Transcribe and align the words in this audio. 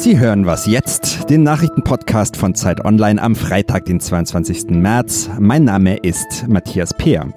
Sie 0.00 0.18
hören 0.18 0.46
was 0.46 0.64
jetzt, 0.64 1.28
den 1.28 1.42
Nachrichtenpodcast 1.42 2.34
von 2.34 2.54
Zeit 2.54 2.82
Online 2.86 3.20
am 3.20 3.36
Freitag, 3.36 3.84
den 3.84 4.00
22. 4.00 4.70
März. 4.70 5.28
Mein 5.38 5.64
Name 5.64 5.98
ist 5.98 6.48
Matthias 6.48 6.94
Peer. 6.94 7.28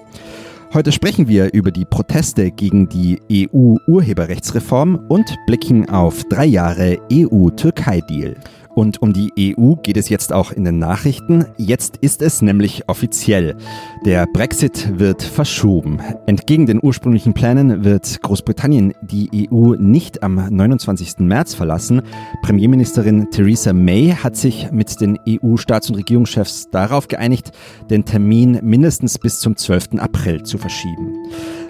Heute 0.72 0.90
sprechen 0.90 1.28
wir 1.28 1.52
über 1.52 1.70
die 1.70 1.84
Proteste 1.84 2.50
gegen 2.50 2.88
die 2.88 3.20
EU-Urheberrechtsreform 3.30 4.96
und 5.10 5.36
blicken 5.46 5.90
auf 5.90 6.24
drei 6.30 6.46
Jahre 6.46 6.98
EU-Türkei-Deal. 7.12 8.34
Und 8.74 9.00
um 9.02 9.12
die 9.12 9.56
EU 9.56 9.74
geht 9.76 9.96
es 9.96 10.08
jetzt 10.08 10.32
auch 10.32 10.50
in 10.50 10.64
den 10.64 10.78
Nachrichten. 10.78 11.46
Jetzt 11.56 11.98
ist 11.98 12.22
es 12.22 12.42
nämlich 12.42 12.88
offiziell. 12.88 13.56
Der 14.04 14.26
Brexit 14.26 14.98
wird 14.98 15.22
verschoben. 15.22 16.00
Entgegen 16.26 16.66
den 16.66 16.80
ursprünglichen 16.82 17.34
Plänen 17.34 17.84
wird 17.84 18.20
Großbritannien 18.22 18.92
die 19.02 19.48
EU 19.50 19.74
nicht 19.74 20.22
am 20.22 20.34
29. 20.34 21.20
März 21.20 21.54
verlassen. 21.54 22.02
Premierministerin 22.42 23.30
Theresa 23.30 23.72
May 23.72 24.10
hat 24.10 24.36
sich 24.36 24.72
mit 24.72 25.00
den 25.00 25.18
EU-Staats- 25.28 25.90
und 25.90 25.96
Regierungschefs 25.96 26.70
darauf 26.70 27.08
geeinigt, 27.08 27.52
den 27.90 28.04
Termin 28.04 28.58
mindestens 28.62 29.18
bis 29.18 29.38
zum 29.38 29.56
12. 29.56 29.98
April 29.98 30.42
zu 30.42 30.58
verschieben. 30.58 31.14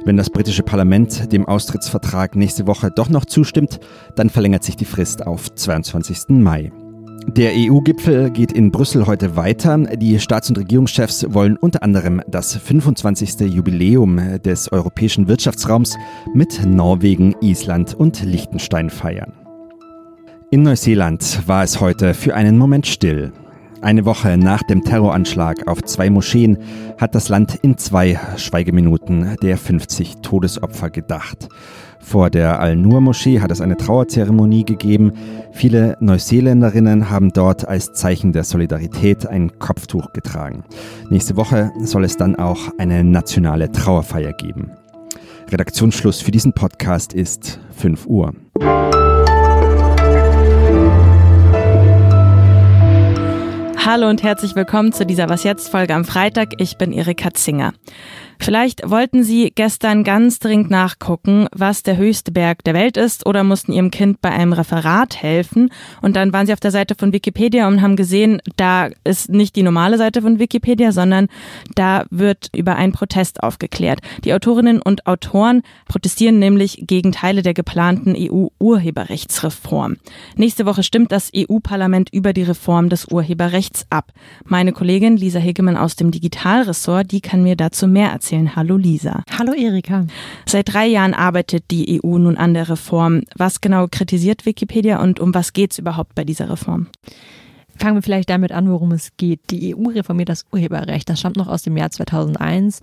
Wenn 0.04 0.16
das 0.16 0.30
britische 0.30 0.62
Parlament 0.62 1.32
dem 1.32 1.46
Austrittsvertrag 1.46 2.36
nächste 2.36 2.66
Woche 2.66 2.90
doch 2.90 3.08
noch 3.08 3.24
zustimmt, 3.24 3.80
dann 4.16 4.30
verlängert 4.30 4.64
sich 4.64 4.76
die 4.76 4.84
Frist 4.84 5.26
auf 5.26 5.54
22. 5.54 6.28
Mai. 6.28 6.72
Der 7.26 7.52
EU-Gipfel 7.54 8.30
geht 8.30 8.52
in 8.52 8.70
Brüssel 8.70 9.06
heute 9.06 9.34
weiter. 9.34 9.78
Die 9.78 10.18
Staats- 10.20 10.50
und 10.50 10.58
Regierungschefs 10.58 11.26
wollen 11.30 11.56
unter 11.56 11.82
anderem 11.82 12.22
das 12.28 12.54
25. 12.54 13.40
Jubiläum 13.52 14.20
des 14.42 14.70
europäischen 14.70 15.26
Wirtschaftsraums 15.26 15.96
mit 16.32 16.64
Norwegen, 16.64 17.34
Island 17.40 17.94
und 17.94 18.22
Liechtenstein 18.22 18.90
feiern. 18.90 19.32
In 20.50 20.62
Neuseeland 20.62 21.48
war 21.48 21.64
es 21.64 21.80
heute 21.80 22.14
für 22.14 22.34
einen 22.34 22.58
Moment 22.58 22.86
still. 22.86 23.32
Eine 23.80 24.04
Woche 24.04 24.38
nach 24.38 24.62
dem 24.62 24.82
Terroranschlag 24.82 25.66
auf 25.66 25.82
zwei 25.82 26.08
Moscheen 26.08 26.58
hat 26.98 27.14
das 27.14 27.28
Land 27.28 27.56
in 27.56 27.76
zwei 27.76 28.18
Schweigeminuten 28.36 29.36
der 29.42 29.58
50 29.58 30.22
Todesopfer 30.22 30.88
gedacht. 30.88 31.48
Vor 32.04 32.28
der 32.28 32.60
Al-Nur-Moschee 32.60 33.40
hat 33.40 33.50
es 33.50 33.62
eine 33.62 33.78
Trauerzeremonie 33.78 34.64
gegeben. 34.64 35.14
Viele 35.52 35.96
Neuseeländerinnen 36.00 37.08
haben 37.08 37.32
dort 37.32 37.66
als 37.66 37.94
Zeichen 37.94 38.32
der 38.32 38.44
Solidarität 38.44 39.26
ein 39.26 39.58
Kopftuch 39.58 40.12
getragen. 40.12 40.64
Nächste 41.08 41.36
Woche 41.36 41.72
soll 41.80 42.04
es 42.04 42.18
dann 42.18 42.36
auch 42.36 42.68
eine 42.76 43.02
nationale 43.02 43.72
Trauerfeier 43.72 44.34
geben. 44.34 44.70
Redaktionsschluss 45.50 46.20
für 46.20 46.30
diesen 46.30 46.52
Podcast 46.52 47.14
ist 47.14 47.58
5 47.74 48.06
Uhr. 48.06 48.34
Hallo 53.86 54.08
und 54.08 54.22
herzlich 54.22 54.54
willkommen 54.56 54.92
zu 54.92 55.04
dieser 55.06 55.28
Was 55.28 55.44
jetzt 55.44 55.68
Folge 55.68 55.94
am 55.94 56.04
Freitag. 56.04 56.54
Ich 56.58 56.78
bin 56.78 56.92
Erika 56.92 57.32
Zinger. 57.32 57.72
Vielleicht 58.44 58.90
wollten 58.90 59.24
Sie 59.24 59.50
gestern 59.54 60.04
ganz 60.04 60.38
dringend 60.38 60.68
nachgucken, 60.70 61.46
was 61.50 61.82
der 61.82 61.96
höchste 61.96 62.30
Berg 62.30 62.62
der 62.64 62.74
Welt 62.74 62.98
ist 62.98 63.24
oder 63.24 63.42
mussten 63.42 63.72
Ihrem 63.72 63.90
Kind 63.90 64.20
bei 64.20 64.28
einem 64.28 64.52
Referat 64.52 65.16
helfen. 65.22 65.70
Und 66.02 66.14
dann 66.14 66.30
waren 66.34 66.44
Sie 66.44 66.52
auf 66.52 66.60
der 66.60 66.70
Seite 66.70 66.94
von 66.94 67.14
Wikipedia 67.14 67.66
und 67.66 67.80
haben 67.80 67.96
gesehen, 67.96 68.42
da 68.56 68.90
ist 69.02 69.30
nicht 69.30 69.56
die 69.56 69.62
normale 69.62 69.96
Seite 69.96 70.20
von 70.20 70.38
Wikipedia, 70.38 70.92
sondern 70.92 71.28
da 71.74 72.04
wird 72.10 72.50
über 72.54 72.76
einen 72.76 72.92
Protest 72.92 73.42
aufgeklärt. 73.42 74.00
Die 74.24 74.34
Autorinnen 74.34 74.82
und 74.82 75.06
Autoren 75.06 75.62
protestieren 75.88 76.38
nämlich 76.38 76.84
gegen 76.86 77.12
Teile 77.12 77.40
der 77.40 77.54
geplanten 77.54 78.14
EU-Urheberrechtsreform. 78.14 79.96
Nächste 80.36 80.66
Woche 80.66 80.82
stimmt 80.82 81.12
das 81.12 81.30
EU-Parlament 81.34 82.10
über 82.12 82.34
die 82.34 82.42
Reform 82.42 82.90
des 82.90 83.06
Urheberrechts 83.06 83.86
ab. 83.88 84.12
Meine 84.44 84.72
Kollegin 84.72 85.16
Lisa 85.16 85.38
Hegemann 85.38 85.78
aus 85.78 85.96
dem 85.96 86.10
Digitalressort, 86.10 87.10
die 87.10 87.22
kann 87.22 87.42
mir 87.42 87.56
dazu 87.56 87.86
mehr 87.86 88.10
erzählen 88.10 88.33
erzählen. 88.34 88.56
Hallo 88.56 88.76
Lisa. 88.76 89.22
Hallo 89.38 89.52
Erika. 89.52 90.06
Seit 90.46 90.72
drei 90.72 90.86
Jahren 90.86 91.14
arbeitet 91.14 91.70
die 91.70 92.00
EU 92.02 92.18
nun 92.18 92.36
an 92.36 92.54
der 92.54 92.68
Reform. 92.68 93.22
Was 93.36 93.60
genau 93.60 93.86
kritisiert 93.90 94.46
Wikipedia 94.46 95.00
und 95.00 95.20
um 95.20 95.34
was 95.34 95.52
geht 95.52 95.72
es 95.72 95.78
überhaupt 95.78 96.14
bei 96.14 96.24
dieser 96.24 96.50
Reform? 96.50 96.88
Fangen 97.76 97.96
wir 97.96 98.02
vielleicht 98.02 98.30
damit 98.30 98.52
an, 98.52 98.70
worum 98.70 98.92
es 98.92 99.16
geht. 99.16 99.40
Die 99.50 99.74
EU 99.74 99.88
reformiert 99.88 100.28
das 100.28 100.44
Urheberrecht. 100.52 101.08
Das 101.08 101.18
stammt 101.18 101.36
noch 101.36 101.48
aus 101.48 101.62
dem 101.62 101.76
Jahr 101.76 101.90
2001. 101.90 102.80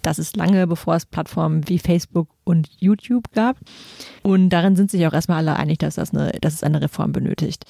Das 0.00 0.18
ist 0.18 0.36
lange 0.36 0.66
bevor 0.66 0.96
es 0.96 1.06
Plattformen 1.06 1.68
wie 1.68 1.78
Facebook 1.78 2.28
und 2.44 2.68
YouTube 2.78 3.30
gab. 3.34 3.56
Und 4.22 4.48
darin 4.48 4.74
sind 4.74 4.90
sich 4.90 5.06
auch 5.06 5.12
erstmal 5.12 5.38
alle 5.38 5.56
einig, 5.56 5.78
dass, 5.78 5.96
das 5.96 6.12
eine, 6.12 6.32
dass 6.40 6.54
es 6.54 6.62
eine 6.62 6.80
Reform 6.80 7.12
benötigt. 7.12 7.64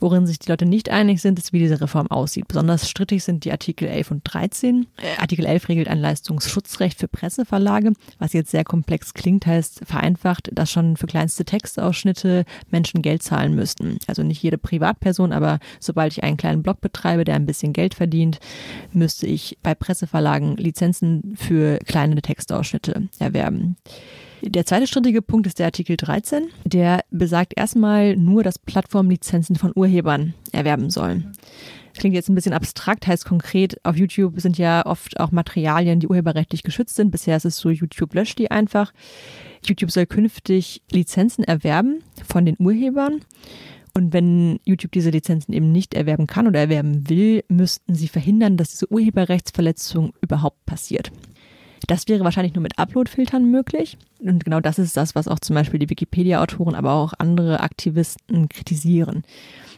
Worin 0.00 0.26
sich 0.26 0.38
die 0.38 0.48
Leute 0.48 0.66
nicht 0.66 0.88
einig 0.88 1.20
sind, 1.20 1.38
ist, 1.38 1.52
wie 1.52 1.58
diese 1.58 1.80
Reform 1.80 2.06
aussieht. 2.08 2.48
Besonders 2.48 2.88
strittig 2.88 3.22
sind 3.22 3.44
die 3.44 3.52
Artikel 3.52 3.86
11 3.86 4.10
und 4.10 4.20
13. 4.24 4.86
Äh, 4.96 5.20
Artikel 5.20 5.44
11 5.44 5.68
regelt 5.68 5.88
ein 5.88 5.98
Leistungsschutzrecht 5.98 6.98
für 6.98 7.08
Presseverlage, 7.08 7.92
was 8.18 8.32
jetzt 8.32 8.50
sehr 8.50 8.64
komplex 8.64 9.14
klingt, 9.14 9.46
heißt 9.46 9.82
vereinfacht, 9.84 10.50
dass 10.52 10.70
schon 10.70 10.96
für 10.96 11.06
kleinste 11.06 11.44
Textausschnitte 11.44 12.44
Menschen 12.70 13.02
Geld 13.02 13.22
zahlen 13.22 13.54
müssten. 13.54 13.98
Also 14.06 14.22
nicht 14.22 14.42
jede 14.42 14.58
Privatperson, 14.58 15.32
aber 15.32 15.58
sobald 15.78 16.12
ich 16.12 16.24
einen 16.24 16.36
kleinen 16.36 16.62
Blog 16.62 16.80
betreibe, 16.80 17.24
der 17.24 17.36
ein 17.36 17.46
bisschen 17.46 17.72
Geld 17.72 17.94
verdient, 17.94 18.40
müsste 18.92 19.26
ich 19.26 19.58
bei 19.62 19.74
Presseverlagen 19.74 20.56
Lizenzen 20.56 21.34
für 21.36 21.78
kleine 21.80 22.20
Textausschnitte 22.22 23.08
erwerben. 23.18 23.76
Der 24.42 24.64
zweite 24.64 24.86
strittige 24.86 25.20
Punkt 25.20 25.46
ist 25.46 25.58
der 25.58 25.66
Artikel 25.66 25.96
13. 25.96 26.48
Der 26.64 27.04
besagt 27.10 27.52
erstmal 27.56 28.16
nur, 28.16 28.42
dass 28.42 28.58
Plattformen 28.58 29.10
Lizenzen 29.10 29.56
von 29.56 29.72
Urhebern 29.74 30.32
erwerben 30.52 30.88
sollen. 30.88 31.32
Klingt 31.98 32.14
jetzt 32.14 32.30
ein 32.30 32.34
bisschen 32.34 32.54
abstrakt, 32.54 33.06
heißt 33.06 33.26
konkret, 33.26 33.84
auf 33.84 33.96
YouTube 33.96 34.40
sind 34.40 34.56
ja 34.56 34.86
oft 34.86 35.20
auch 35.20 35.32
Materialien, 35.32 36.00
die 36.00 36.06
urheberrechtlich 36.06 36.62
geschützt 36.62 36.96
sind. 36.96 37.10
Bisher 37.10 37.36
ist 37.36 37.44
es 37.44 37.58
so, 37.58 37.68
YouTube 37.68 38.14
löscht 38.14 38.38
die 38.38 38.50
einfach. 38.50 38.92
YouTube 39.64 39.90
soll 39.90 40.06
künftig 40.06 40.82
Lizenzen 40.90 41.44
erwerben 41.44 42.02
von 42.26 42.46
den 42.46 42.56
Urhebern. 42.58 43.20
Und 43.92 44.12
wenn 44.12 44.60
YouTube 44.64 44.92
diese 44.92 45.10
Lizenzen 45.10 45.52
eben 45.52 45.72
nicht 45.72 45.94
erwerben 45.94 46.26
kann 46.26 46.46
oder 46.46 46.60
erwerben 46.60 47.10
will, 47.10 47.44
müssten 47.48 47.94
sie 47.94 48.08
verhindern, 48.08 48.56
dass 48.56 48.70
diese 48.70 48.90
Urheberrechtsverletzung 48.90 50.14
überhaupt 50.22 50.64
passiert. 50.64 51.10
Das 51.86 52.08
wäre 52.08 52.24
wahrscheinlich 52.24 52.54
nur 52.54 52.62
mit 52.62 52.78
Upload-Filtern 52.78 53.50
möglich. 53.50 53.96
Und 54.20 54.44
genau 54.44 54.60
das 54.60 54.78
ist 54.78 54.96
das, 54.96 55.14
was 55.14 55.28
auch 55.28 55.40
zum 55.40 55.54
Beispiel 55.54 55.80
die 55.80 55.90
Wikipedia-Autoren, 55.90 56.74
aber 56.74 56.92
auch 56.92 57.14
andere 57.18 57.60
Aktivisten 57.60 58.48
kritisieren. 58.48 59.24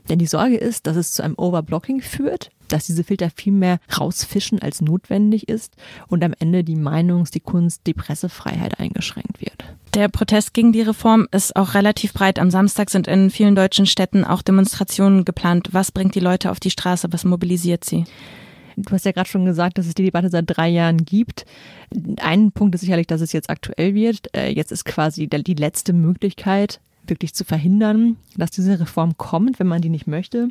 Denn 0.08 0.18
die 0.18 0.26
Sorge 0.26 0.56
ist, 0.56 0.86
dass 0.86 0.96
es 0.96 1.12
zu 1.12 1.22
einem 1.22 1.36
Overblocking 1.38 2.00
führt, 2.00 2.50
dass 2.68 2.86
diese 2.86 3.04
Filter 3.04 3.30
viel 3.30 3.52
mehr 3.52 3.78
rausfischen, 3.98 4.60
als 4.60 4.80
notwendig 4.80 5.48
ist 5.48 5.76
und 6.08 6.24
am 6.24 6.34
Ende 6.38 6.64
die 6.64 6.76
Meinungs-, 6.76 7.30
die 7.30 7.40
Kunst-, 7.40 7.82
die 7.86 7.94
Pressefreiheit 7.94 8.80
eingeschränkt 8.80 9.40
wird. 9.40 9.64
Der 9.94 10.08
Protest 10.08 10.54
gegen 10.54 10.72
die 10.72 10.80
Reform 10.80 11.28
ist 11.32 11.54
auch 11.54 11.74
relativ 11.74 12.14
breit. 12.14 12.38
Am 12.38 12.50
Samstag 12.50 12.88
sind 12.88 13.06
in 13.06 13.30
vielen 13.30 13.54
deutschen 13.54 13.84
Städten 13.84 14.24
auch 14.24 14.40
Demonstrationen 14.40 15.26
geplant. 15.26 15.68
Was 15.72 15.92
bringt 15.92 16.14
die 16.14 16.20
Leute 16.20 16.50
auf 16.50 16.60
die 16.60 16.70
Straße? 16.70 17.12
Was 17.12 17.24
mobilisiert 17.24 17.84
sie? 17.84 18.04
Du 18.76 18.92
hast 18.92 19.04
ja 19.04 19.12
gerade 19.12 19.28
schon 19.28 19.44
gesagt, 19.44 19.78
dass 19.78 19.86
es 19.86 19.94
die 19.94 20.04
Debatte 20.04 20.28
seit 20.30 20.44
drei 20.46 20.68
Jahren 20.68 20.98
gibt. 20.98 21.44
Ein 22.20 22.52
Punkt 22.52 22.74
ist 22.74 22.82
sicherlich, 22.82 23.06
dass 23.06 23.20
es 23.20 23.32
jetzt 23.32 23.50
aktuell 23.50 23.94
wird. 23.94 24.34
Äh, 24.36 24.50
jetzt 24.50 24.72
ist 24.72 24.84
quasi 24.84 25.28
die 25.28 25.54
letzte 25.54 25.92
Möglichkeit, 25.92 26.80
wirklich 27.06 27.34
zu 27.34 27.44
verhindern, 27.44 28.16
dass 28.36 28.50
diese 28.50 28.78
Reform 28.80 29.16
kommt, 29.16 29.58
wenn 29.58 29.66
man 29.66 29.82
die 29.82 29.88
nicht 29.88 30.06
möchte. 30.06 30.48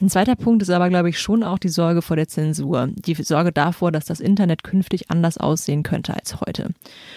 Ein 0.00 0.08
zweiter 0.08 0.36
Punkt 0.36 0.62
ist 0.62 0.70
aber, 0.70 0.88
glaube 0.88 1.08
ich, 1.08 1.18
schon 1.18 1.42
auch 1.42 1.58
die 1.58 1.68
Sorge 1.68 2.02
vor 2.02 2.16
der 2.16 2.28
Zensur. 2.28 2.88
Die 2.94 3.14
Sorge 3.14 3.52
davor, 3.52 3.92
dass 3.92 4.04
das 4.04 4.20
Internet 4.20 4.62
künftig 4.64 5.10
anders 5.10 5.38
aussehen 5.38 5.82
könnte 5.82 6.14
als 6.14 6.40
heute. 6.40 6.70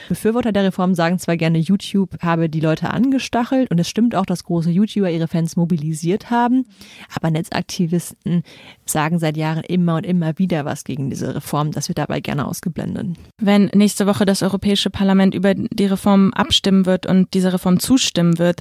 Befürworter 0.10 0.52
der 0.52 0.66
Reform 0.66 0.96
sagen 0.96 1.20
zwar 1.20 1.38
gerne, 1.38 1.60
YouTube 1.60 2.22
habe 2.22 2.50
die 2.50 2.60
Leute 2.60 2.92
angestachelt 2.92 3.72
und 3.72 3.80
es 3.80 3.90
stimmt 3.90 4.16
auch, 4.16 4.26
dass 4.26 4.44
große 4.44 4.72
YouTuber 4.72 5.10
ihre 5.10 5.28
Fans 5.28 5.56
mobilisiert 5.56 6.30
haben, 6.30 6.66
aber 7.14 7.32
Netzaktivisten 7.32 8.44
sagen 8.86 9.20
seit 9.20 9.38
Jahren 9.38 9.64
immer 9.64 9.96
und 9.96 10.06
immer 10.06 10.38
wieder 10.38 10.66
was 10.66 10.84
gegen 10.84 11.10
diese 11.10 11.36
Reform. 11.36 11.72
Das 11.72 11.88
wird 11.88 11.98
dabei 11.98 12.20
gerne 12.20 12.46
ausgeblendet. 12.46 13.18
Wenn 13.40 13.66
nächste 13.74 14.08
Woche 14.08 14.26
das 14.26 14.44
Europäische 14.44 14.90
Parlament 14.90 15.34
über 15.34 15.54
die 15.54 15.86
Reform 15.86 16.34
abstimmen 16.34 16.86
wird 16.86 17.06
und 17.06 17.34
diese 17.34 17.54
Reform 17.54 17.80
zustimmen 17.80 18.38
wird, 18.38 18.55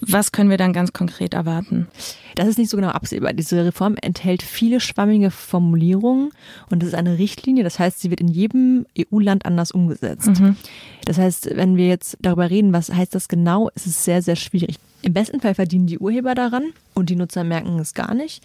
was 0.00 0.32
können 0.32 0.50
wir 0.50 0.56
dann 0.56 0.72
ganz 0.72 0.92
konkret 0.92 1.34
erwarten? 1.34 1.86
Das 2.34 2.48
ist 2.48 2.58
nicht 2.58 2.70
so 2.70 2.76
genau 2.76 2.88
absehbar. 2.88 3.32
Diese 3.32 3.64
Reform 3.64 3.96
enthält 4.00 4.42
viele 4.42 4.80
schwammige 4.80 5.30
Formulierungen 5.30 6.30
und 6.70 6.82
es 6.82 6.88
ist 6.88 6.94
eine 6.94 7.18
Richtlinie. 7.18 7.62
Das 7.62 7.78
heißt, 7.78 8.00
sie 8.00 8.10
wird 8.10 8.20
in 8.20 8.28
jedem 8.28 8.86
EU-Land 8.98 9.46
anders 9.46 9.70
umgesetzt. 9.70 10.40
Mhm. 10.40 10.56
Das 11.04 11.18
heißt, 11.18 11.56
wenn 11.56 11.76
wir 11.76 11.86
jetzt 11.86 12.16
darüber 12.20 12.50
reden, 12.50 12.72
was 12.72 12.92
heißt 12.92 13.14
das 13.14 13.28
genau, 13.28 13.70
ist 13.74 13.86
es 13.86 14.04
sehr, 14.04 14.20
sehr 14.20 14.36
schwierig. 14.36 14.76
Im 15.02 15.12
besten 15.12 15.40
Fall 15.40 15.54
verdienen 15.54 15.86
die 15.86 15.98
Urheber 15.98 16.34
daran 16.34 16.72
und 16.94 17.10
die 17.10 17.16
Nutzer 17.16 17.44
merken 17.44 17.78
es 17.78 17.94
gar 17.94 18.14
nicht. 18.14 18.42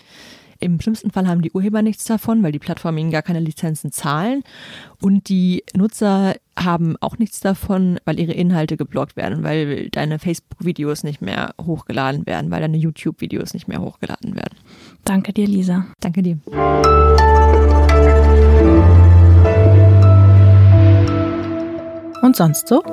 Im 0.62 0.82
schlimmsten 0.82 1.10
Fall 1.12 1.26
haben 1.26 1.42
die 1.42 1.52
Urheber 1.52 1.82
nichts 1.82 2.04
davon, 2.04 2.44
weil 2.44 2.52
die 2.52 2.60
Plattformen 2.60 2.98
ihnen 2.98 3.12
gar 3.12 3.22
keine 3.22 3.40
Lizenzen 3.40 3.94
zahlen. 3.94 4.44
Und 5.02 5.30
die 5.30 5.64
Nutzer 5.74 6.36
haben 6.58 6.98
auch 7.00 7.18
nichts 7.18 7.40
davon, 7.40 7.98
weil 8.04 8.20
ihre 8.20 8.34
Inhalte 8.34 8.76
geblockt 8.76 9.16
werden, 9.16 9.44
weil 9.44 9.90
deine 9.90 10.20
Facebook-Videos 10.20 11.04
nicht 11.04 11.22
mehr 11.22 11.54
hochgeladen 11.62 12.26
werden, 12.26 12.52
weil 12.52 12.60
deine 12.60 12.76
YouTube-Videos 12.76 13.54
nicht 13.54 13.70
mehr 13.70 13.80
hochgeladen 13.80 14.36
werden. 14.36 14.58
Danke 15.06 15.32
dir, 15.32 15.48
Lisa. 15.48 15.86
Danke 16.02 16.24
dir. 16.24 16.38
Und 22.22 22.36
sonst 22.36 22.68
so? 22.68 22.84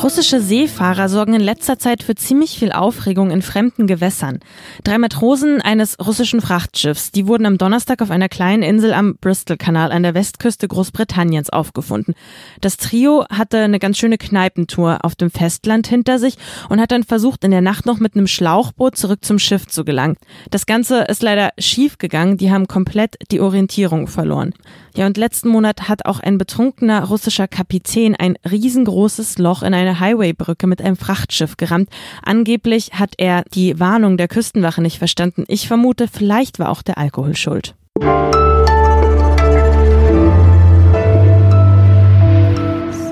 Russische 0.00 0.40
Seefahrer 0.40 1.08
sorgen 1.08 1.34
in 1.34 1.40
letzter 1.40 1.76
Zeit 1.76 2.04
für 2.04 2.14
ziemlich 2.14 2.56
viel 2.56 2.70
Aufregung 2.70 3.32
in 3.32 3.42
fremden 3.42 3.88
Gewässern. 3.88 4.38
Drei 4.84 4.96
Matrosen 4.96 5.60
eines 5.60 5.96
russischen 5.98 6.40
Frachtschiffs, 6.40 7.10
die 7.10 7.26
wurden 7.26 7.46
am 7.46 7.58
Donnerstag 7.58 8.00
auf 8.00 8.12
einer 8.12 8.28
kleinen 8.28 8.62
Insel 8.62 8.92
am 8.92 9.16
Bristol-Kanal 9.16 9.90
an 9.90 10.04
der 10.04 10.14
Westküste 10.14 10.68
Großbritanniens 10.68 11.50
aufgefunden. 11.50 12.14
Das 12.60 12.76
Trio 12.76 13.24
hatte 13.28 13.58
eine 13.58 13.80
ganz 13.80 13.98
schöne 13.98 14.18
Kneipentour 14.18 14.98
auf 15.02 15.16
dem 15.16 15.32
Festland 15.32 15.88
hinter 15.88 16.20
sich 16.20 16.36
und 16.68 16.80
hat 16.80 16.92
dann 16.92 17.02
versucht, 17.02 17.42
in 17.42 17.50
der 17.50 17.60
Nacht 17.60 17.84
noch 17.84 17.98
mit 17.98 18.14
einem 18.14 18.28
Schlauchboot 18.28 18.96
zurück 18.96 19.24
zum 19.24 19.40
Schiff 19.40 19.66
zu 19.66 19.84
gelangen. 19.84 20.16
Das 20.52 20.66
Ganze 20.66 21.02
ist 21.02 21.24
leider 21.24 21.50
schief 21.58 21.98
gegangen, 21.98 22.36
die 22.36 22.52
haben 22.52 22.68
komplett 22.68 23.16
die 23.32 23.40
Orientierung 23.40 24.06
verloren. 24.06 24.54
Ja, 24.98 25.06
und 25.06 25.16
letzten 25.16 25.50
Monat 25.50 25.88
hat 25.88 26.06
auch 26.06 26.18
ein 26.18 26.38
betrunkener 26.38 27.04
russischer 27.04 27.46
Kapitän 27.46 28.16
ein 28.16 28.36
riesengroßes 28.50 29.38
Loch 29.38 29.62
in 29.62 29.72
eine 29.72 30.00
Highwaybrücke 30.00 30.66
mit 30.66 30.82
einem 30.82 30.96
Frachtschiff 30.96 31.56
gerammt. 31.56 31.88
Angeblich 32.24 32.94
hat 32.94 33.14
er 33.16 33.44
die 33.54 33.78
Warnung 33.78 34.16
der 34.16 34.26
Küstenwache 34.26 34.82
nicht 34.82 34.98
verstanden. 34.98 35.44
Ich 35.46 35.68
vermute, 35.68 36.08
vielleicht 36.08 36.58
war 36.58 36.70
auch 36.70 36.82
der 36.82 36.98
Alkohol 36.98 37.36
schuld. 37.36 37.76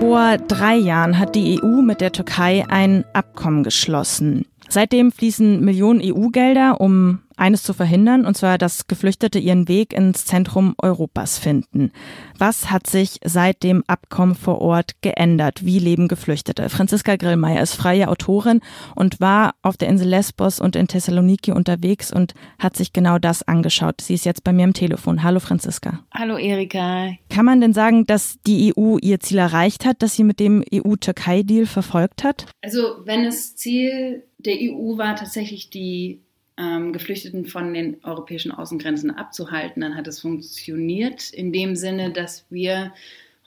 Vor 0.00 0.38
drei 0.48 0.74
Jahren 0.74 1.20
hat 1.20 1.36
die 1.36 1.62
EU 1.62 1.82
mit 1.82 2.00
der 2.00 2.10
Türkei 2.10 2.64
ein 2.68 3.04
Abkommen 3.12 3.62
geschlossen. 3.62 4.44
Seitdem 4.68 5.12
fließen 5.12 5.64
Millionen 5.64 6.00
EU-Gelder, 6.02 6.80
um 6.80 7.20
eines 7.36 7.62
zu 7.62 7.74
verhindern, 7.74 8.24
und 8.24 8.36
zwar, 8.36 8.58
dass 8.58 8.86
Geflüchtete 8.86 9.38
ihren 9.38 9.68
Weg 9.68 9.92
ins 9.92 10.24
Zentrum 10.24 10.74
Europas 10.82 11.38
finden. 11.38 11.92
Was 12.38 12.70
hat 12.70 12.86
sich 12.86 13.18
seit 13.24 13.62
dem 13.62 13.84
Abkommen 13.86 14.34
vor 14.34 14.60
Ort 14.60 15.02
geändert? 15.02 15.64
Wie 15.64 15.78
leben 15.78 16.08
Geflüchtete? 16.08 16.68
Franziska 16.70 17.16
Grillmeier 17.16 17.62
ist 17.62 17.74
freie 17.74 18.08
Autorin 18.08 18.60
und 18.94 19.20
war 19.20 19.54
auf 19.62 19.76
der 19.76 19.88
Insel 19.88 20.08
Lesbos 20.08 20.60
und 20.60 20.76
in 20.76 20.88
Thessaloniki 20.88 21.52
unterwegs 21.52 22.12
und 22.12 22.34
hat 22.58 22.76
sich 22.76 22.92
genau 22.92 23.18
das 23.18 23.42
angeschaut. 23.42 24.00
Sie 24.00 24.14
ist 24.14 24.24
jetzt 24.24 24.44
bei 24.44 24.52
mir 24.52 24.64
am 24.64 24.72
Telefon. 24.72 25.22
Hallo 25.22 25.40
Franziska. 25.40 26.00
Hallo 26.12 26.38
Erika. 26.38 27.10
Kann 27.28 27.44
man 27.44 27.60
denn 27.60 27.74
sagen, 27.74 28.06
dass 28.06 28.38
die 28.46 28.72
EU 28.76 28.96
ihr 28.98 29.20
Ziel 29.20 29.38
erreicht 29.38 29.84
hat, 29.84 30.02
dass 30.02 30.14
sie 30.14 30.24
mit 30.24 30.40
dem 30.40 30.64
EU-Türkei-Deal 30.72 31.66
verfolgt 31.66 32.24
hat? 32.24 32.46
Also 32.62 32.80
wenn 33.04 33.24
das 33.24 33.56
Ziel 33.56 34.22
der 34.46 34.56
EU 34.60 34.96
war, 34.96 35.16
tatsächlich 35.16 35.70
die 35.70 36.20
ähm, 36.56 36.92
Geflüchteten 36.92 37.46
von 37.46 37.74
den 37.74 38.02
europäischen 38.02 38.50
Außengrenzen 38.50 39.10
abzuhalten, 39.10 39.82
dann 39.82 39.96
hat 39.96 40.06
es 40.06 40.20
funktioniert 40.20 41.30
in 41.30 41.52
dem 41.52 41.76
Sinne, 41.76 42.12
dass 42.12 42.46
wir 42.48 42.92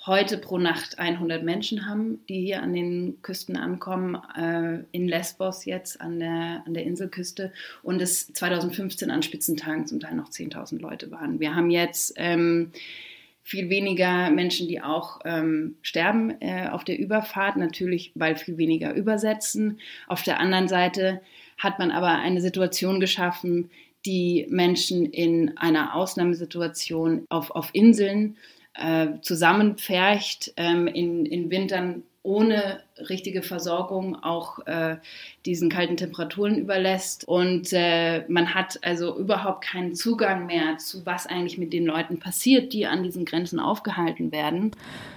heute 0.05 0.37
pro 0.37 0.57
Nacht 0.57 0.97
100 0.97 1.43
Menschen 1.43 1.85
haben, 1.85 2.19
die 2.29 2.41
hier 2.41 2.63
an 2.63 2.73
den 2.73 3.21
Küsten 3.21 3.57
ankommen, 3.57 4.15
äh, 4.37 4.83
in 4.91 5.07
Lesbos 5.07 5.65
jetzt 5.65 5.99
an 5.99 6.19
der, 6.19 6.63
an 6.65 6.73
der 6.73 6.83
Inselküste 6.83 7.51
und 7.83 8.01
es 8.01 8.31
2015 8.33 9.11
an 9.11 9.23
Spitzentagen 9.23 9.87
zum 9.87 9.99
Teil 9.99 10.15
noch 10.15 10.29
10.000 10.29 10.79
Leute 10.79 11.11
waren. 11.11 11.39
Wir 11.39 11.55
haben 11.55 11.69
jetzt 11.69 12.13
ähm, 12.15 12.71
viel 13.49 13.71
weniger 13.71 14.29
Menschen, 14.29 14.67
die 14.67 14.79
auch 14.79 15.21
ähm, 15.25 15.75
sterben 15.81 16.39
äh, 16.39 16.69
auf 16.69 16.83
der 16.83 16.99
Überfahrt, 16.99 17.57
natürlich 17.57 18.11
weil 18.13 18.35
viel 18.35 18.59
weniger 18.59 18.93
übersetzen. 18.93 19.79
Auf 20.07 20.21
der 20.21 20.39
anderen 20.39 20.67
Seite 20.67 21.21
hat 21.57 21.79
man 21.79 21.89
aber 21.89 22.09
eine 22.09 22.41
Situation 22.41 22.99
geschaffen, 22.99 23.71
die 24.05 24.45
Menschen 24.51 25.07
in 25.07 25.57
einer 25.57 25.95
Ausnahmesituation 25.95 27.25
auf, 27.29 27.49
auf 27.49 27.71
Inseln 27.73 28.37
äh, 28.75 29.07
zusammenpfercht, 29.21 30.53
ähm, 30.55 30.85
in, 30.85 31.25
in 31.25 31.49
Wintern 31.49 32.03
ohne 32.21 32.83
richtige 33.07 33.41
Versorgung 33.41 34.15
auch 34.23 34.65
äh, 34.65 34.97
diesen 35.45 35.69
kalten 35.69 35.97
Temperaturen 35.97 36.57
überlässt. 36.57 37.27
Und 37.27 37.71
äh, 37.71 38.23
man 38.27 38.53
hat 38.53 38.79
also 38.83 39.17
überhaupt 39.17 39.63
keinen 39.63 39.95
Zugang 39.95 40.45
mehr 40.45 40.77
zu, 40.77 41.05
was 41.05 41.27
eigentlich 41.27 41.57
mit 41.57 41.73
den 41.73 41.85
Leuten 41.85 42.19
passiert, 42.19 42.73
die 42.73 42.85
an 42.85 43.03
diesen 43.03 43.25
Grenzen 43.25 43.59
aufgehalten 43.59 44.31
werden. 44.31 44.71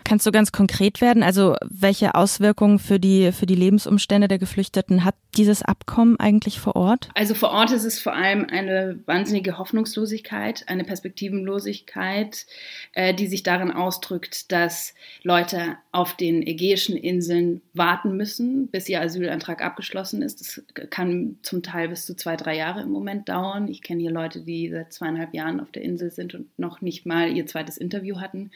Kannst 0.04 0.26
du 0.26 0.32
ganz 0.32 0.52
konkret 0.52 1.00
werden? 1.00 1.22
Also 1.22 1.56
welche 1.62 2.14
Auswirkungen 2.14 2.78
für 2.78 2.98
die, 2.98 3.32
für 3.32 3.46
die 3.46 3.54
Lebensumstände 3.54 4.28
der 4.28 4.38
Geflüchteten 4.38 5.04
hat 5.04 5.14
dieses 5.36 5.62
Abkommen 5.62 6.18
eigentlich 6.18 6.60
vor 6.60 6.76
Ort? 6.76 7.08
Also 7.14 7.34
vor 7.34 7.50
Ort 7.50 7.70
ist 7.70 7.84
es 7.84 8.00
vor 8.00 8.14
allem 8.14 8.46
eine 8.50 8.98
wahnsinnige 9.06 9.58
Hoffnungslosigkeit, 9.58 10.64
eine 10.68 10.84
Perspektivenlosigkeit, 10.84 12.46
äh, 12.92 13.14
die 13.14 13.26
sich 13.26 13.42
darin 13.42 13.70
ausdrückt, 13.70 14.52
dass 14.52 14.94
Leute 15.22 15.76
auf 15.92 16.16
den 16.16 16.46
ägäischen 16.46 16.96
Inseln 16.96 17.62
warten 17.74 18.16
müssen, 18.16 18.68
bis 18.68 18.88
ihr 18.88 19.00
Asylantrag 19.00 19.64
abgeschlossen 19.64 20.20
ist. 20.20 20.40
Das 20.40 20.62
kann 20.90 21.38
zum 21.42 21.62
Teil 21.62 21.88
bis 21.88 22.04
zu 22.04 22.14
zwei, 22.14 22.36
drei 22.36 22.56
Jahre 22.56 22.82
im 22.82 22.90
Moment 22.90 23.30
dauern. 23.30 23.66
Ich 23.68 23.80
kenne 23.80 24.02
hier 24.02 24.10
Leute, 24.10 24.42
die 24.42 24.68
seit 24.68 24.92
zweieinhalb 24.92 25.32
Jahren 25.32 25.58
auf 25.58 25.72
der 25.72 25.82
Insel 25.82 26.10
sind 26.10 26.34
und 26.34 26.46
noch 26.58 26.82
nicht 26.82 27.06
mal 27.06 27.34
ihr 27.34 27.46
zweites 27.46 27.78
Interview 27.78 28.20
hatten. 28.20 28.50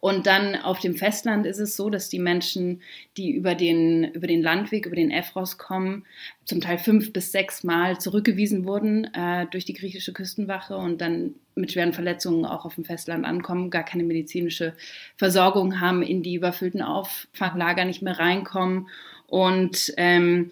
Und 0.00 0.26
dann 0.26 0.56
auf 0.56 0.80
dem 0.80 0.96
Festland 0.96 1.46
ist 1.46 1.58
es 1.58 1.76
so, 1.76 1.90
dass 1.90 2.08
die 2.08 2.18
Menschen, 2.18 2.80
die 3.18 3.32
über 3.32 3.54
den, 3.54 4.04
über 4.12 4.26
den 4.26 4.42
Landweg, 4.42 4.86
über 4.86 4.96
den 4.96 5.10
Efros 5.10 5.58
kommen, 5.58 6.04
zum 6.44 6.60
Teil 6.60 6.78
fünf 6.78 7.12
bis 7.12 7.32
sechs 7.32 7.64
Mal 7.64 8.00
zurückgewiesen 8.00 8.64
wurden 8.64 9.04
äh, 9.14 9.46
durch 9.50 9.64
die 9.66 9.74
griechische 9.74 10.12
Küstenwache 10.12 10.76
und 10.76 11.00
dann 11.00 11.34
mit 11.54 11.72
schweren 11.72 11.92
Verletzungen 11.92 12.44
auch 12.44 12.64
auf 12.64 12.74
dem 12.74 12.84
Festland 12.84 13.24
ankommen, 13.24 13.70
gar 13.70 13.84
keine 13.84 14.04
medizinische 14.04 14.74
Versorgung 15.16 15.80
haben, 15.80 16.02
in 16.02 16.22
die 16.22 16.34
überfüllten 16.34 16.82
Auffanglager 16.82 17.84
nicht 17.84 18.02
mehr 18.02 18.18
reinkommen. 18.18 18.88
Und 19.26 19.92
ähm, 19.96 20.50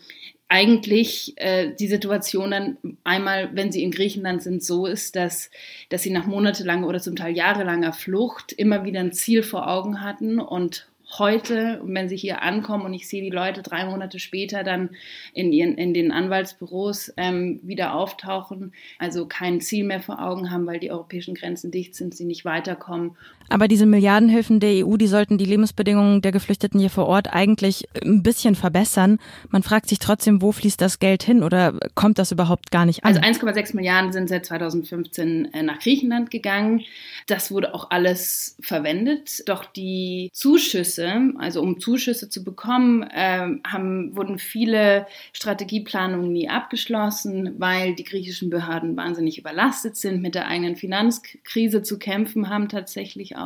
eigentlich 0.48 1.32
äh, 1.36 1.74
die 1.74 1.86
Situation 1.86 2.50
dann 2.50 2.76
einmal, 3.04 3.56
wenn 3.56 3.72
sie 3.72 3.82
in 3.82 3.90
Griechenland 3.90 4.42
sind, 4.42 4.62
so 4.62 4.84
ist, 4.84 5.16
dass, 5.16 5.50
dass 5.88 6.02
sie 6.02 6.10
nach 6.10 6.26
monatelanger 6.26 6.86
oder 6.86 7.00
zum 7.00 7.16
Teil 7.16 7.34
jahrelanger 7.34 7.94
Flucht 7.94 8.52
immer 8.52 8.84
wieder 8.84 9.00
ein 9.00 9.12
Ziel 9.12 9.42
vor 9.42 9.66
Augen 9.66 10.02
hatten 10.02 10.38
und 10.38 10.91
heute, 11.18 11.80
wenn 11.84 12.08
sie 12.08 12.16
hier 12.16 12.42
ankommen 12.42 12.84
und 12.84 12.94
ich 12.94 13.08
sehe 13.08 13.22
die 13.22 13.30
Leute 13.30 13.62
drei 13.62 13.84
Monate 13.84 14.18
später 14.18 14.64
dann 14.64 14.90
in, 15.34 15.52
ihren, 15.52 15.76
in 15.76 15.94
den 15.94 16.12
Anwaltsbüros 16.12 17.12
ähm, 17.16 17.60
wieder 17.62 17.94
auftauchen, 17.94 18.72
also 18.98 19.26
kein 19.26 19.60
Ziel 19.60 19.84
mehr 19.84 20.00
vor 20.00 20.22
Augen 20.22 20.50
haben, 20.50 20.66
weil 20.66 20.80
die 20.80 20.90
europäischen 20.90 21.34
Grenzen 21.34 21.70
dicht 21.70 21.94
sind, 21.94 22.14
sie 22.14 22.24
nicht 22.24 22.44
weiterkommen. 22.44 23.16
Aber 23.52 23.68
diese 23.68 23.86
Milliardenhilfen 23.86 24.60
der 24.60 24.86
EU, 24.86 24.96
die 24.96 25.06
sollten 25.06 25.38
die 25.38 25.44
Lebensbedingungen 25.44 26.22
der 26.22 26.32
Geflüchteten 26.32 26.80
hier 26.80 26.90
vor 26.90 27.06
Ort 27.06 27.32
eigentlich 27.32 27.86
ein 28.02 28.22
bisschen 28.22 28.54
verbessern. 28.54 29.18
Man 29.50 29.62
fragt 29.62 29.88
sich 29.88 29.98
trotzdem, 29.98 30.40
wo 30.40 30.52
fließt 30.52 30.80
das 30.80 30.98
Geld 30.98 31.22
hin 31.22 31.42
oder 31.42 31.78
kommt 31.94 32.18
das 32.18 32.32
überhaupt 32.32 32.70
gar 32.70 32.86
nicht 32.86 33.04
an? 33.04 33.16
Also 33.16 33.20
1,6 33.20 33.76
Milliarden 33.76 34.12
sind 34.12 34.28
seit 34.28 34.46
2015 34.46 35.52
äh, 35.52 35.62
nach 35.62 35.78
Griechenland 35.80 36.30
gegangen. 36.30 36.82
Das 37.26 37.50
wurde 37.50 37.74
auch 37.74 37.90
alles 37.90 38.56
verwendet. 38.60 39.46
Doch 39.48 39.64
die 39.64 40.30
Zuschüsse 40.32 41.32
also 41.38 41.60
um 41.60 41.80
Zuschüsse 41.80 42.28
zu 42.28 42.44
bekommen, 42.44 43.02
äh, 43.02 43.48
haben, 43.66 44.16
wurden 44.16 44.38
viele 44.38 45.06
Strategieplanungen 45.32 46.32
nie 46.32 46.48
abgeschlossen, 46.48 47.54
weil 47.58 47.94
die 47.94 48.04
griechischen 48.04 48.50
Behörden 48.50 48.96
wahnsinnig 48.96 49.38
überlastet 49.38 49.96
sind, 49.96 50.22
mit 50.22 50.34
der 50.34 50.46
eigenen 50.46 50.76
Finanzkrise 50.76 51.82
zu 51.82 51.98
kämpfen 51.98 52.48
haben 52.48 52.68
tatsächlich 52.68 53.36
auch 53.36 53.41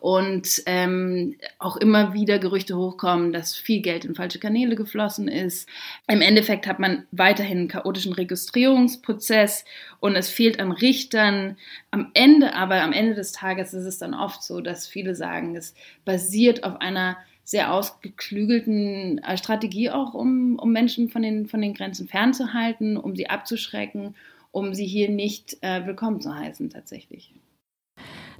und 0.00 0.62
ähm, 0.66 1.36
auch 1.58 1.76
immer 1.76 2.14
wieder 2.14 2.38
Gerüchte 2.38 2.76
hochkommen, 2.76 3.32
dass 3.32 3.54
viel 3.54 3.80
Geld 3.80 4.04
in 4.04 4.14
falsche 4.14 4.38
Kanäle 4.38 4.76
geflossen 4.76 5.28
ist. 5.28 5.68
Im 6.06 6.20
Endeffekt 6.20 6.66
hat 6.66 6.78
man 6.78 7.06
weiterhin 7.10 7.58
einen 7.58 7.68
chaotischen 7.68 8.12
Registrierungsprozess 8.12 9.64
und 10.00 10.16
es 10.16 10.30
fehlt 10.30 10.60
an 10.60 10.72
Richtern. 10.72 11.56
Am 11.90 12.10
Ende, 12.14 12.54
aber 12.54 12.82
am 12.82 12.92
Ende 12.92 13.14
des 13.14 13.32
Tages 13.32 13.74
ist 13.74 13.84
es 13.84 13.98
dann 13.98 14.14
oft 14.14 14.42
so, 14.42 14.60
dass 14.60 14.86
viele 14.86 15.14
sagen, 15.14 15.56
es 15.56 15.74
basiert 16.04 16.64
auf 16.64 16.80
einer 16.80 17.16
sehr 17.48 17.72
ausgeklügelten 17.72 19.18
äh, 19.24 19.38
Strategie 19.38 19.88
auch, 19.88 20.12
um, 20.12 20.58
um 20.58 20.70
Menschen 20.70 21.08
von 21.08 21.22
den, 21.22 21.48
von 21.48 21.62
den 21.62 21.72
Grenzen 21.72 22.06
fernzuhalten, 22.06 22.98
um 22.98 23.16
sie 23.16 23.30
abzuschrecken, 23.30 24.14
um 24.52 24.74
sie 24.74 24.86
hier 24.86 25.08
nicht 25.08 25.56
äh, 25.62 25.86
willkommen 25.86 26.20
zu 26.20 26.34
heißen 26.34 26.68
tatsächlich. 26.68 27.32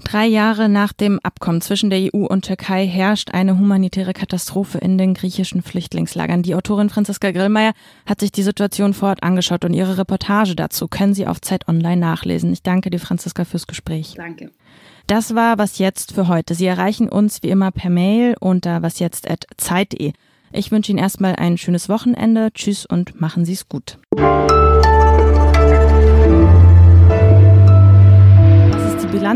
Drei 0.04 0.26
Jahre 0.26 0.68
nach 0.68 0.92
dem 0.92 1.18
Abkommen 1.22 1.60
zwischen 1.60 1.90
der 1.90 2.14
EU 2.14 2.24
und 2.26 2.46
Türkei 2.46 2.86
herrscht 2.86 3.32
eine 3.32 3.58
humanitäre 3.58 4.12
Katastrophe 4.12 4.78
in 4.78 4.96
den 4.96 5.12
griechischen 5.14 5.62
Flüchtlingslagern. 5.62 6.42
Die 6.42 6.54
Autorin 6.54 6.88
Franziska 6.88 7.30
Grillmeier 7.30 7.72
hat 8.06 8.20
sich 8.20 8.32
die 8.32 8.42
Situation 8.42 8.94
vor 8.94 9.10
Ort 9.10 9.22
angeschaut 9.22 9.64
und 9.64 9.74
ihre 9.74 9.98
Reportage 9.98 10.56
dazu 10.56 10.88
können 10.88 11.14
Sie 11.14 11.26
auf 11.26 11.40
Zeit 11.40 11.68
Online 11.68 12.00
nachlesen. 12.00 12.52
Ich 12.52 12.62
danke 12.62 12.90
dir, 12.90 13.00
Franziska, 13.00 13.44
fürs 13.44 13.66
Gespräch. 13.66 14.14
Danke. 14.16 14.50
Das 15.06 15.34
war 15.34 15.58
was 15.58 15.78
jetzt 15.78 16.12
für 16.12 16.28
heute. 16.28 16.54
Sie 16.54 16.66
erreichen 16.66 17.08
uns 17.08 17.42
wie 17.42 17.48
immer 17.48 17.70
per 17.70 17.90
Mail 17.90 18.36
unter 18.40 18.82
wasjetzt@zeit.de. 18.82 20.12
Ich 20.52 20.70
wünsche 20.70 20.92
Ihnen 20.92 20.98
erstmal 20.98 21.36
ein 21.36 21.58
schönes 21.58 21.88
Wochenende. 21.88 22.50
Tschüss 22.52 22.86
und 22.86 23.20
machen 23.20 23.44
Sie 23.44 23.52
es 23.52 23.68
gut. 23.68 23.98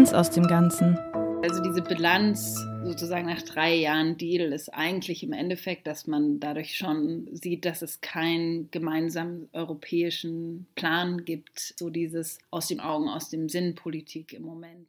Bilanz 0.02 0.14
aus 0.14 0.30
dem 0.30 0.48
Ganzen? 0.48 0.98
Also 1.44 1.62
diese 1.62 1.80
Bilanz 1.80 2.56
sozusagen 2.82 3.26
nach 3.26 3.42
drei 3.42 3.72
Jahren 3.76 4.16
Deal 4.16 4.52
ist 4.52 4.68
eigentlich 4.68 5.22
im 5.22 5.32
Endeffekt, 5.32 5.86
dass 5.86 6.08
man 6.08 6.40
dadurch 6.40 6.76
schon 6.76 7.28
sieht, 7.30 7.64
dass 7.64 7.82
es 7.82 8.00
keinen 8.00 8.68
gemeinsamen 8.72 9.48
europäischen 9.52 10.66
Plan 10.74 11.24
gibt, 11.24 11.74
so 11.76 11.88
dieses 11.88 12.38
aus 12.50 12.66
den 12.66 12.80
Augen, 12.80 13.08
aus 13.08 13.28
dem 13.28 13.48
Sinn 13.48 13.76
Politik 13.76 14.32
im 14.32 14.42
Moment. 14.42 14.88